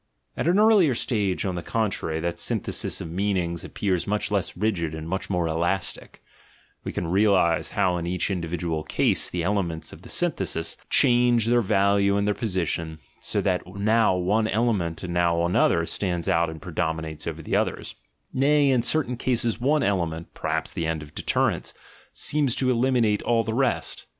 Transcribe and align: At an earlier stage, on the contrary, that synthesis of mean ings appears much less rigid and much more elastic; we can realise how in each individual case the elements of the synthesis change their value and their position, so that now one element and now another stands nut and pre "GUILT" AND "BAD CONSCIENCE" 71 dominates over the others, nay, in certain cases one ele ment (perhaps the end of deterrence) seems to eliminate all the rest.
At 0.35 0.47
an 0.47 0.57
earlier 0.57 0.95
stage, 0.95 1.45
on 1.45 1.53
the 1.53 1.61
contrary, 1.61 2.19
that 2.21 2.39
synthesis 2.39 3.01
of 3.01 3.11
mean 3.11 3.37
ings 3.37 3.63
appears 3.63 4.07
much 4.07 4.31
less 4.31 4.57
rigid 4.57 4.95
and 4.95 5.07
much 5.07 5.29
more 5.29 5.45
elastic; 5.45 6.23
we 6.83 6.91
can 6.91 7.05
realise 7.05 7.69
how 7.77 7.97
in 7.97 8.07
each 8.07 8.31
individual 8.31 8.81
case 8.83 9.29
the 9.29 9.43
elements 9.43 9.93
of 9.93 10.01
the 10.01 10.09
synthesis 10.09 10.75
change 10.89 11.45
their 11.45 11.61
value 11.61 12.17
and 12.17 12.25
their 12.25 12.33
position, 12.33 12.97
so 13.19 13.41
that 13.41 13.61
now 13.75 14.15
one 14.17 14.47
element 14.47 15.03
and 15.03 15.13
now 15.13 15.45
another 15.45 15.85
stands 15.85 16.27
nut 16.27 16.49
and 16.49 16.63
pre 16.63 16.73
"GUILT" 16.73 16.89
AND 16.97 16.97
"BAD 17.03 17.03
CONSCIENCE" 17.03 17.23
71 17.23 17.23
dominates 17.23 17.27
over 17.27 17.41
the 17.67 17.71
others, 17.71 17.95
nay, 18.33 18.71
in 18.71 18.81
certain 18.81 19.17
cases 19.17 19.61
one 19.61 19.83
ele 19.83 20.07
ment 20.07 20.33
(perhaps 20.33 20.73
the 20.73 20.87
end 20.87 21.03
of 21.03 21.13
deterrence) 21.13 21.75
seems 22.11 22.55
to 22.55 22.71
eliminate 22.71 23.21
all 23.21 23.43
the 23.43 23.53
rest. 23.53 24.07